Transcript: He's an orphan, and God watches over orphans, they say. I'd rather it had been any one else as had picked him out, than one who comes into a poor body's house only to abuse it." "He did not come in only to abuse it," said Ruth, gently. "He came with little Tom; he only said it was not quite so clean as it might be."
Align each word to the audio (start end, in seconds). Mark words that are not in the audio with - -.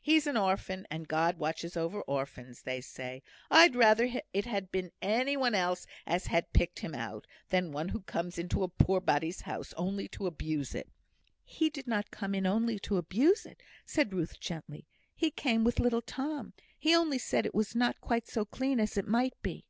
He's 0.00 0.26
an 0.26 0.38
orphan, 0.38 0.86
and 0.90 1.06
God 1.06 1.36
watches 1.36 1.76
over 1.76 2.00
orphans, 2.00 2.62
they 2.62 2.80
say. 2.80 3.22
I'd 3.50 3.76
rather 3.76 4.08
it 4.32 4.46
had 4.46 4.72
been 4.72 4.90
any 5.02 5.36
one 5.36 5.54
else 5.54 5.86
as 6.06 6.28
had 6.28 6.54
picked 6.54 6.78
him 6.78 6.94
out, 6.94 7.26
than 7.50 7.72
one 7.72 7.90
who 7.90 8.00
comes 8.00 8.38
into 8.38 8.62
a 8.62 8.68
poor 8.70 9.02
body's 9.02 9.42
house 9.42 9.74
only 9.76 10.08
to 10.08 10.26
abuse 10.26 10.74
it." 10.74 10.88
"He 11.44 11.68
did 11.68 11.86
not 11.86 12.10
come 12.10 12.34
in 12.34 12.46
only 12.46 12.78
to 12.78 12.96
abuse 12.96 13.44
it," 13.44 13.62
said 13.84 14.14
Ruth, 14.14 14.40
gently. 14.40 14.86
"He 15.14 15.30
came 15.30 15.62
with 15.62 15.78
little 15.78 16.00
Tom; 16.00 16.54
he 16.78 16.96
only 16.96 17.18
said 17.18 17.44
it 17.44 17.54
was 17.54 17.74
not 17.74 18.00
quite 18.00 18.26
so 18.26 18.46
clean 18.46 18.80
as 18.80 18.96
it 18.96 19.06
might 19.06 19.34
be." 19.42 19.66